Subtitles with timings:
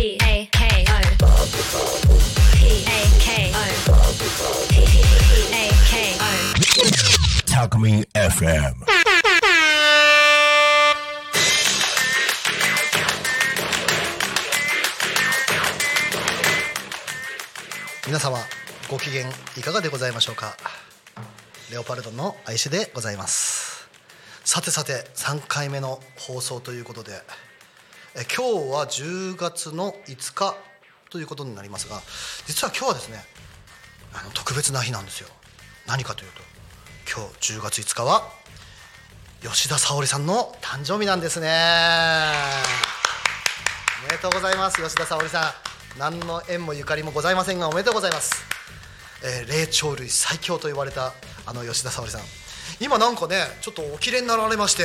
[0.00, 0.96] P A K O
[2.56, 3.60] P A K O
[4.70, 4.72] P
[5.52, 6.24] A K O
[7.44, 8.76] Talk Me FM.
[18.06, 18.38] 皆様
[18.88, 20.56] ご機嫌いかがでございましょうか？
[21.70, 23.86] レオパルドの愛種でございます
[24.46, 27.12] さてさて3回目の放送ということで
[28.16, 30.56] え今日は10月の5日
[31.10, 32.00] ということになりますが
[32.44, 33.22] 実は今日はですね
[34.12, 35.28] あの特別な日なんですよ。
[35.86, 36.40] 何かというと
[37.08, 38.22] 今日10月5日は
[39.42, 41.48] 吉田沙保里さんの誕生日なんですね。
[44.02, 45.54] おめでとうございます吉田沙保里さ
[45.96, 45.98] ん。
[45.98, 48.44] 何の縁もゆかりもございませんがおめでとうございます、
[49.24, 51.12] えー霊長類最強と言われた
[51.46, 52.84] あの吉田沙保里さん。
[52.84, 54.82] 今なんかねちょっとお綺麗になられまして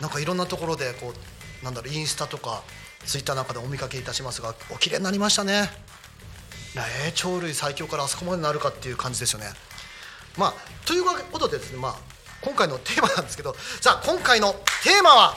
[0.00, 2.62] なんかいろんなところでこうなんだろうインスタとか
[3.06, 5.70] ツイッターなんかでお見かけいたしますがお綺麗になりましたね。
[6.74, 9.46] 霊長類最強からあそこまでなるかっていう感じですよね。
[10.38, 10.54] まあ
[10.86, 11.96] ということでですねまあ
[12.40, 15.36] 今回のテーマなんですけどさあ今回のテーマは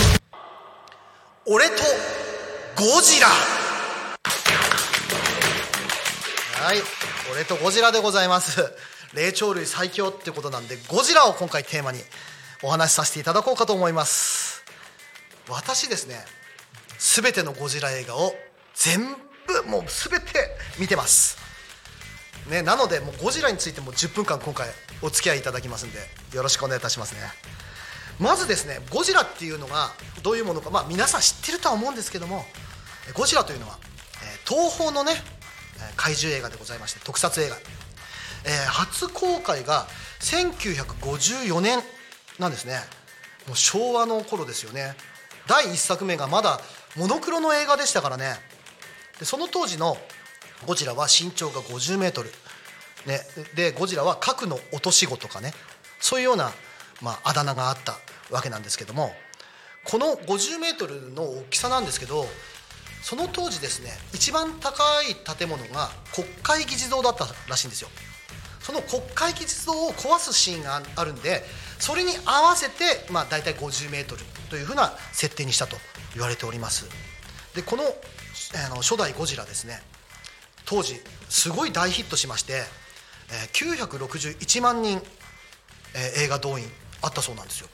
[1.46, 1.82] 「俺と
[2.76, 3.26] ゴジラ」
[6.62, 6.82] はい
[7.32, 8.72] 俺とゴジラでございます。
[9.12, 12.00] 霊長類最強ってことなんでゴジラを今回テーマに
[12.62, 14.49] お話しさせていただこうかと思います。
[15.50, 16.24] 私ですね
[16.98, 18.32] 全てのゴジラ映画を
[18.74, 19.00] 全
[19.46, 20.26] 部もう全て
[20.78, 21.38] 見てます。
[22.48, 24.68] ね、なのでもうゴジラについても10分間今回
[25.02, 25.98] お付き合いいただきますんで
[26.34, 27.20] よろしくお願いいたしますね。
[28.18, 29.90] まずですねゴジラっていうのが
[30.22, 32.44] どういうものか、まあ、皆さん知ってるとは思うんですけども
[33.14, 33.78] ゴジラというのは、
[34.22, 35.12] え東宝のね
[35.96, 39.86] 怪獣映画でございまして特撮映画、えー初公開が
[40.20, 41.80] 1954年
[42.38, 42.74] なんですね。
[43.46, 44.94] もう昭和の頃ですよね。
[45.46, 46.60] 第1作目がまだ
[46.96, 48.34] モノクロの映画でしたからね。
[49.18, 49.96] でその当時の
[50.66, 52.30] ゴジラは身長が50メートル、
[53.06, 53.20] ね、
[53.54, 55.52] でゴジラは核の落とし子とかね。
[56.00, 56.50] そういうような、
[57.02, 57.96] まあ、あだ名があった
[58.30, 59.14] わけなんですけども。
[59.84, 62.26] この50メートルの大きさなんですけど
[63.02, 67.88] その当時ですね一番高い建物が国会議事堂だったらしいんですよ。
[68.60, 71.42] その国会議事堂を壊すシーンがあるんで
[71.80, 75.76] それに合わせて、まあ、大体50メートルというふうな設定にしたと
[76.14, 76.86] 言われております。
[77.54, 79.82] でこのあの初代ゴジラですね。
[80.66, 82.62] 当時すごい大ヒットしまして、
[83.32, 85.02] えー961万人、
[85.94, 86.66] えー映画動員
[87.02, 87.68] あったそうなんですよ。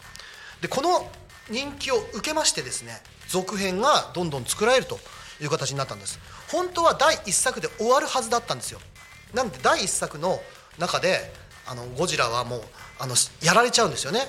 [0.61, 1.11] でこの
[1.50, 4.99] 人気を受けましてですね続編がどんどん作られると
[5.41, 6.19] いう形になったんです。
[6.49, 8.81] 本当は第1作で終わるはずだったんですよ。
[9.34, 10.41] なので第1作の
[10.78, 11.33] 中で
[11.69, 12.62] あのゴジラはもう
[12.99, 14.21] あのやられちゃうんですよね。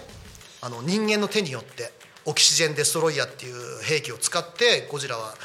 [0.61, 1.91] あの人間の手によって
[2.25, 5.35] オキシジェンデストロイヤーっていう兵器を使ってゴジラは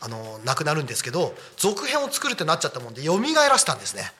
[0.00, 4.12] あの亡くなるんですけど続編を作るってなっちゃったもんで蘇らせたんですね。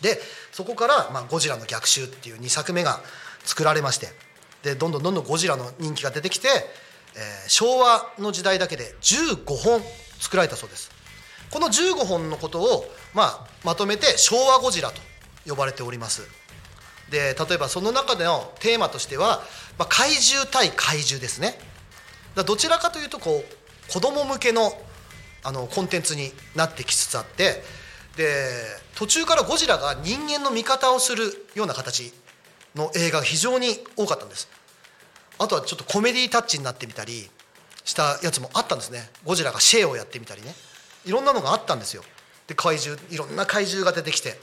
[0.00, 0.18] で
[0.50, 3.00] そこから、まあ、ゴジラの逆襲っていう2作目が
[3.44, 4.08] 作られまして
[4.62, 6.48] でどんどんどんどんゴジラの人気が出てきて、
[7.14, 9.80] えー昭和の時代だけで15本
[10.18, 10.90] 作られたそうです。
[11.50, 15.00] この15本のことを、まあ、まとめて昭和ゴジラと
[15.46, 16.22] 呼ばれております。
[17.10, 19.42] で例えばその中でのテーマとしては、
[19.78, 21.58] まあ、怪獣対怪獣ですね。
[22.34, 24.72] だどちらかというとこう子供向けの
[25.44, 27.64] あのコンテンツになってきつつあって
[28.16, 28.32] で
[28.94, 32.12] 途中からゴジラが人間の味方をするような形
[32.76, 34.48] の映画が非常に多かったんです。
[35.38, 37.28] あとはちょっとコメディタッチになってみたり
[37.84, 39.10] したやつもあったんですね。
[39.24, 40.54] ゴジラがシェーをやってみたりね。
[41.04, 42.02] いろんなのがあったんですよ。
[42.46, 44.38] で怪獣いろんな怪獣が出てきて。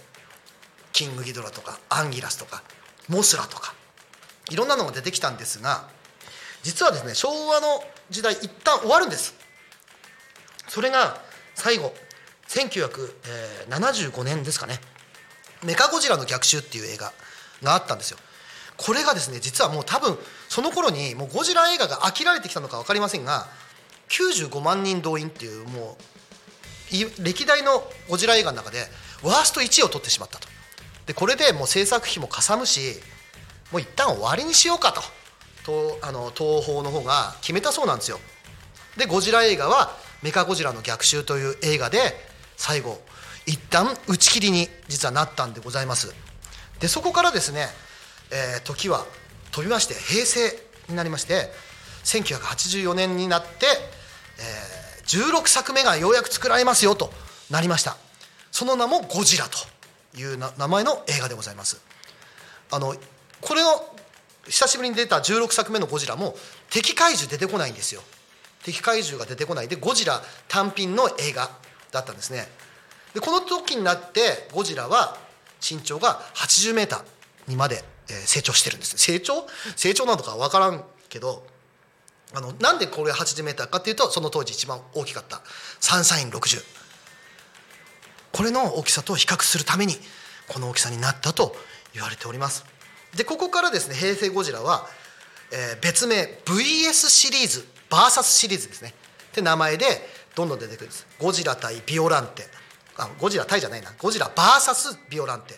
[0.91, 2.63] キングギドラとかアンギラスとか
[3.07, 3.73] モスラとか
[4.49, 5.87] いろんなのが出てきたんですが
[6.63, 9.35] 実はですね昭和の時代一旦終わるんです。
[10.67, 11.21] それが
[11.55, 11.93] 最後
[12.47, 14.79] 1975年ですかね
[15.63, 17.13] 「メカゴジラの逆襲」っていう映画
[17.63, 18.17] があったんですよ。
[18.77, 20.17] これがですね実はもう多分
[20.47, 23.47] その頃にもうゴジラ映画が飽きられてきたのか分かりませんが
[24.09, 25.97] 95万人動員っていうも
[26.91, 28.87] う歴代のゴジラ映画の中で
[29.21, 30.48] ワースト1位を取ってしまったと。
[31.09, 32.93] でこれでもう制作費もかさむし
[33.71, 35.01] もう一旦終わりにしようかと。
[35.65, 38.19] とあの東宝の方が決めたそうなんですよ。
[38.95, 43.01] でゴジラ映画は「メカゴジラの逆襲」という映画で最後
[43.47, 46.13] 一旦打ち切りに実はなったんでございます。
[46.79, 47.69] でそこからですね、
[48.29, 49.07] えー時は
[49.49, 51.51] 飛びまして平成になりまして
[52.03, 53.65] 1984年になって、
[54.37, 57.11] えー16作目がようやく作られますよと
[57.49, 57.97] なりました。
[58.51, 59.78] その名も「ゴジラ」と。
[60.17, 61.81] いう名前の映画でございます。
[62.71, 62.95] あの
[63.41, 63.69] これの
[64.45, 66.35] 久しぶりに出た16作目のゴジラも
[66.69, 68.01] 敵怪獣出てこないんですよ。
[68.63, 69.67] 敵怪獣が出てこない。
[69.67, 71.49] でゴジラ単品の映画
[71.91, 72.47] だったんですね。
[73.13, 75.17] でこの時になってゴジラは
[75.61, 77.03] 身長が80メーター
[77.47, 78.97] にまで成長してるんです。
[78.97, 79.47] 成長？
[79.75, 81.45] 成長なのか分からんけど
[82.33, 85.41] あのなんでこれ80メーターかっていうとその当時一番大きかった。
[85.79, 86.63] サンサイン60
[88.31, 89.95] これの大きさと比較するために
[90.47, 91.55] この大きさになったと
[91.93, 92.65] 言われております。
[93.15, 94.87] でここからですね平成ゴジラは、
[95.51, 98.93] えー別名 VS シリーズ VS シリーズですね。
[99.31, 99.85] って名前で
[100.35, 101.07] どんどん出てくるんです。
[101.19, 102.47] ゴジラ対ビオランテ。
[102.97, 103.93] あゴジラ対じゃないな。
[103.97, 105.55] ゴジラ VS ビオランテ。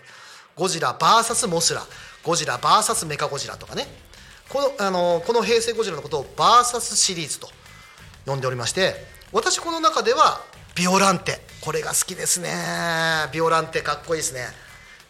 [0.56, 1.86] ゴジラ VS モスラ。
[2.24, 3.88] ゴジラ VS メカゴジラとかね。
[4.52, 7.50] このあのこの平成ゴジラのことを VS シリーズと
[8.26, 8.96] 呼んでおりまして
[9.32, 10.42] 私この中では
[10.76, 11.40] ビオランテ。
[11.60, 12.50] これが好きですね。
[13.34, 14.48] ビオランテかっこいいですね。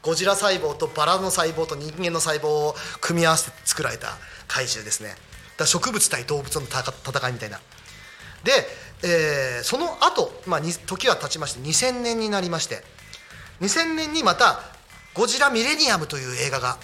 [0.02, 4.08] ゴジラ細胞とバラの細胞と人間の細胞を組み合わせて作られた
[4.48, 5.16] 怪獣ですね。
[5.58, 7.60] だ植物対動物の戦いみたいな。
[8.44, 8.52] で、
[9.04, 12.84] えーその後、まあ時は経ちまして2000年になりまして
[13.62, 14.60] 2000年にまた
[15.14, 16.78] 「ゴジラミレニアム」という映画が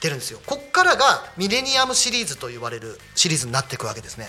[0.00, 0.40] 出るんですよ。
[0.44, 4.28] こっからがミレニアムシリーズと言われるシリーズになっていくわけですね。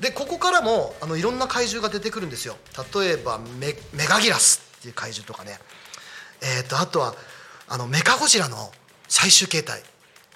[0.00, 2.56] でここからもあのいろんな怪獣が出てくるんですよ。
[2.94, 5.58] 例えばメメガギラスっていう怪獣とかね。
[6.40, 7.14] えー、とあとは
[7.66, 8.70] あのメカゴジラの
[9.08, 9.82] 最終形態。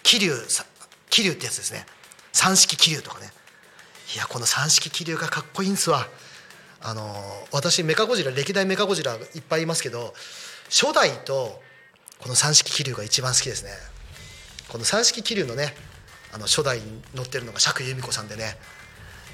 [0.02, 0.64] 桐生さ
[1.10, 1.86] 桐生ってやつですね。
[2.32, 3.32] 三式桐生とかね。
[4.14, 6.08] いやこの三式桐生がかっこいいんすわ。
[6.80, 7.14] あの
[7.52, 10.12] 私メカゴジラ歴代メカゴジラいっぱいいますけど
[10.68, 11.62] 初代と
[12.18, 13.70] この三式桐生が一番好きですね。
[14.68, 15.74] この三式桐生のね
[16.32, 18.56] あの初代に乗ってるのが釈由美子さんでね。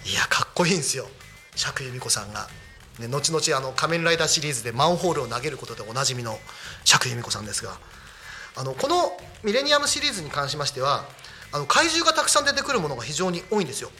[0.08, 1.06] いやかっこいいんですよ。
[1.55, 2.49] 釈由美子さんが、
[2.99, 6.38] ね、後々あの仮面ライダーシリーズでマンホールを投げることでおなじみの
[6.84, 7.78] 釈由美子さんですが。
[8.56, 9.12] あのこの
[9.44, 11.05] ミレニアムシリーズに関しましては
[11.52, 13.90] あの怪獣がたくさん出てくるものが非常に多いんですよ。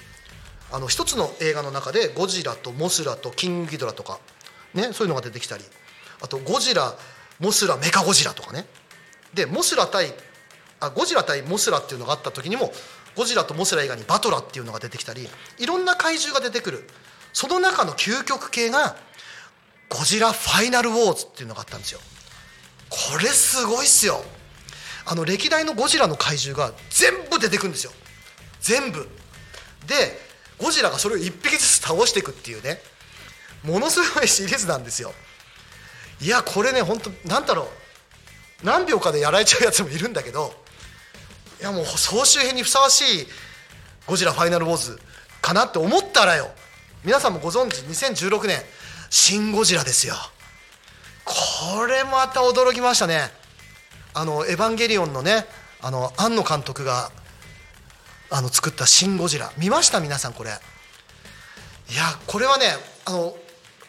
[0.73, 4.19] あの一つの映画の中でゴジラとモスラとキングギドラとか、
[4.75, 5.65] ね、そういうのが出てきたり。
[6.21, 6.95] あとゴジラ
[7.39, 8.65] モスラメカゴジラとかね。
[9.35, 10.13] でモスラ対
[10.81, 12.73] あゴジラ対モスラっていうのがあった時にも
[13.19, 15.29] ゴジラとモスラ以外にバトラっていうのが出てきたり
[15.59, 16.89] いろんな怪獣が出てくる。
[17.33, 18.97] その中の究極系が
[19.89, 22.01] ゴジラファイナルウォーズっていうのがあったんですよ。
[22.89, 24.23] これすごいっすよ。
[25.05, 27.93] あの歴代のゴジラの怪獣が全部出てくるんですよ。
[28.61, 29.09] 全部。
[29.89, 30.17] で
[30.59, 32.81] ゴジラがそれを一匹ずつ倒していくっていうね。
[33.65, 35.13] ものすごいシリーズなんですよ。
[36.21, 37.67] いやこれね本当なんだろう。
[38.65, 40.68] 何秒かでやられちゃうやつもいるんだけど
[41.61, 43.27] いやもう総集編にふさわしい
[44.07, 44.99] ゴジラファイナルウォーズ
[45.43, 46.51] かなって思ったらよ。
[47.05, 48.61] 皆さんもご存知2016年
[49.11, 50.15] 「シン・ゴジラ」ですよ。
[51.25, 53.33] これまた驚きましたね。
[54.15, 55.47] あのエヴァンゲリオンのね
[55.81, 57.11] あの庵野監督が
[58.31, 60.01] あの作った「シン・ゴジラ」見ました？
[60.01, 60.51] 皆さんこれ。
[61.91, 63.37] いやこれはねあの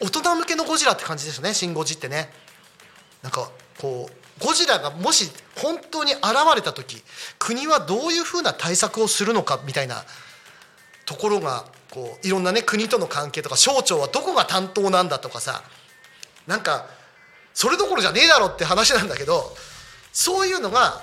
[0.00, 2.32] 大人向けのゴジラって感じですよね「シン・ゴジ」ってね。
[3.22, 6.22] なんかこうゴジラがもし本当に現
[6.54, 7.02] れた時
[7.38, 10.04] 国はどういうふうな対策をするのかみたいな
[11.04, 15.62] ところがこういろんなね国との関係とか省庁はどこが担当なんだとかさ
[16.46, 16.86] なんか
[17.52, 19.52] それどころじゃねえだろって話なんだけど
[20.12, 21.02] そういうのが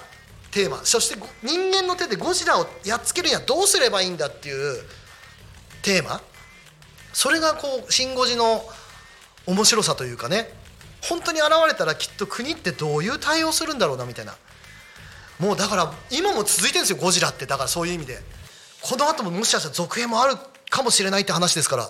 [0.51, 0.83] テーマ。
[0.83, 4.81] そして人間の手でゴジラをやっつけるにはどうすればいいんだっていう
[5.81, 6.21] テーマ。
[7.13, 8.67] それがこう「シン・ゴジ」の
[9.45, 10.53] 面白さというかね
[11.09, 14.35] 本当に現れたらきっと国ってどういう対応するんだろうなみたいな。
[15.39, 17.45] もうだから今も続いてるんですよゴジラって。
[17.45, 18.19] だからそういう意味で。
[18.81, 20.35] この後ももしかしたら続編もある
[20.69, 21.89] かもしれないって話ですから。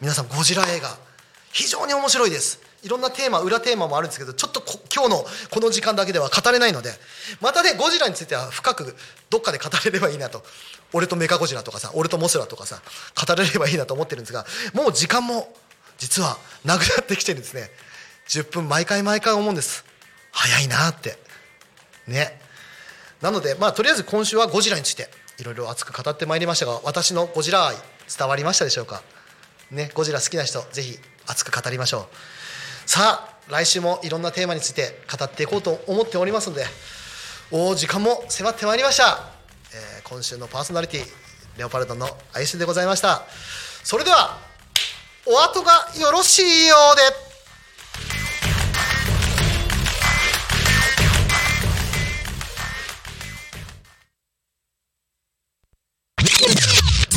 [0.00, 0.96] 皆さんゴジラ映画。
[1.52, 2.60] 非常に面白いです。
[2.82, 6.92] いろんなテーマ裏テーマもあるんですけどちょっとこ今日のこの時間だけでは語れないので。
[7.40, 8.94] またねゴジラについては深く
[9.30, 10.44] どっかで語れればいいなと。
[10.92, 12.82] 俺とメカゴジラとかさ俺とモスラとかさ
[13.26, 15.52] 語れればいいなと思ってるんですがもう時間も
[15.98, 17.70] 実はなくなってきてるんですね。
[18.28, 19.84] 10分毎回毎回思うんです。
[20.32, 21.18] 早いなって。
[22.06, 22.40] ね。
[23.22, 27.76] なのでまあとりあえず今週はゴジラについていろいろ熱く語ってまいりましたが私のゴジラ愛
[28.18, 29.02] 伝わりましたでしょうか？
[29.70, 29.90] ね。
[29.94, 32.08] ゴジラ好きな人ぜひ熱く語りましょ
[32.86, 32.88] う。
[32.88, 36.64] さあ来週もいろんなテーマについて語っていこうと思っておりますので
[37.50, 39.30] お時間も迫ってまいりました、
[39.72, 41.04] えー今週のパーソナリティ
[41.58, 43.22] レオパルドのアイスでございました。
[43.82, 44.38] それでは
[45.26, 47.25] お後がよろしいようで。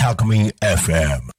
[0.09, 1.38] Alchemy FM.